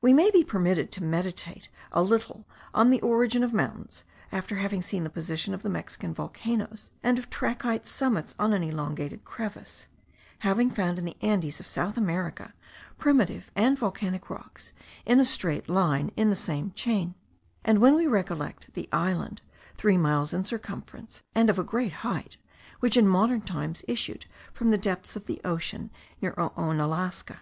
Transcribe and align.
We 0.00 0.12
may 0.12 0.32
be 0.32 0.42
permitted 0.42 0.90
to 0.90 1.04
meditate 1.04 1.68
a 1.92 2.02
little 2.02 2.44
on 2.74 2.90
the 2.90 3.00
origin 3.02 3.44
of 3.44 3.52
mountains, 3.54 4.02
after 4.32 4.56
having 4.56 4.82
seen 4.82 5.04
the 5.04 5.10
position 5.10 5.54
of 5.54 5.62
the 5.62 5.68
Mexican 5.70 6.12
volcanoes, 6.12 6.90
and 7.04 7.20
of 7.20 7.30
trachyte 7.30 7.86
summits 7.86 8.34
on 8.36 8.52
an 8.52 8.64
elongated 8.64 9.24
crevice; 9.24 9.86
having 10.40 10.70
found 10.72 10.98
in 10.98 11.04
the 11.04 11.16
Andes 11.22 11.60
of 11.60 11.68
South 11.68 11.96
America 11.96 12.52
primitive 12.98 13.52
and 13.54 13.78
volcanic 13.78 14.28
rocks 14.28 14.72
in 15.06 15.20
a 15.20 15.24
straight 15.24 15.68
line 15.68 16.10
in 16.16 16.30
the 16.30 16.34
same 16.34 16.72
chain; 16.72 17.14
and 17.64 17.78
when 17.78 17.94
we 17.94 18.08
recollect 18.08 18.74
the 18.74 18.88
island, 18.90 19.40
three 19.76 19.96
miles 19.96 20.34
in 20.34 20.42
circumference, 20.42 21.22
and 21.32 21.48
of 21.48 21.60
a 21.60 21.62
great 21.62 21.92
height, 22.02 22.38
which 22.80 22.96
in 22.96 23.06
modern 23.06 23.40
times 23.40 23.84
issued 23.86 24.26
from 24.52 24.72
the 24.72 24.76
depths 24.76 25.14
of 25.14 25.26
the 25.26 25.40
ocean 25.44 25.90
near 26.20 26.34
Oonalaska. 26.58 27.36